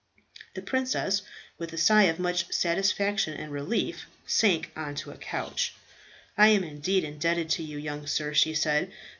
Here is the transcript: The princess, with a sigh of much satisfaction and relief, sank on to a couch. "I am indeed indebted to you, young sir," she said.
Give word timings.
The 0.55 0.63
princess, 0.63 1.21
with 1.59 1.71
a 1.73 1.77
sigh 1.77 2.05
of 2.05 2.17
much 2.17 2.51
satisfaction 2.51 3.35
and 3.35 3.51
relief, 3.51 4.07
sank 4.25 4.71
on 4.75 4.95
to 4.95 5.11
a 5.11 5.15
couch. 5.15 5.75
"I 6.35 6.47
am 6.47 6.63
indeed 6.63 7.03
indebted 7.03 7.51
to 7.51 7.63
you, 7.63 7.77
young 7.77 8.07
sir," 8.07 8.33
she 8.33 8.55
said. 8.55 8.91